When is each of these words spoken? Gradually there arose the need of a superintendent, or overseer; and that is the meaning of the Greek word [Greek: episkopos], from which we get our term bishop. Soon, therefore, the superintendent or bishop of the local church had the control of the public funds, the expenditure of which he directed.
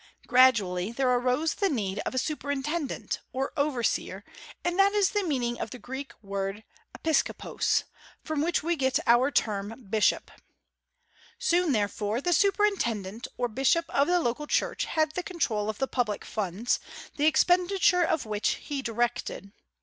Gradually 0.25 0.91
there 0.91 1.11
arose 1.11 1.53
the 1.53 1.69
need 1.69 1.99
of 2.07 2.15
a 2.15 2.17
superintendent, 2.17 3.19
or 3.33 3.53
overseer; 3.55 4.23
and 4.65 4.79
that 4.79 4.93
is 4.93 5.11
the 5.11 5.21
meaning 5.21 5.59
of 5.59 5.69
the 5.69 5.77
Greek 5.77 6.11
word 6.23 6.55
[Greek: 6.55 7.03
episkopos], 7.03 7.83
from 8.23 8.41
which 8.41 8.63
we 8.63 8.75
get 8.75 8.97
our 9.05 9.29
term 9.29 9.85
bishop. 9.91 10.31
Soon, 11.37 11.71
therefore, 11.71 12.19
the 12.19 12.33
superintendent 12.33 13.27
or 13.37 13.47
bishop 13.47 13.85
of 13.89 14.07
the 14.07 14.19
local 14.19 14.47
church 14.47 14.85
had 14.85 15.11
the 15.11 15.21
control 15.21 15.69
of 15.69 15.77
the 15.77 15.85
public 15.87 16.25
funds, 16.25 16.79
the 17.17 17.27
expenditure 17.27 18.01
of 18.03 18.25
which 18.25 18.55
he 18.55 18.81
directed. 18.81 19.51